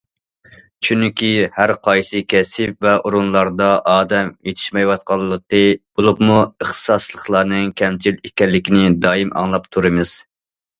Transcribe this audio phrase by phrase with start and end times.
[0.85, 1.27] چۈنكى
[1.57, 5.61] ھەرقايسى كەسىپ ۋە ئورۇنلاردا ئادەم يېتىشمەيۋاتقانلىقى،
[6.01, 10.17] بولۇپمۇ ئىختىساسلىقلارنىڭ كەمچىل ئىكەنلىكىنى دائىم ئاڭلاپ تۇرىمىز.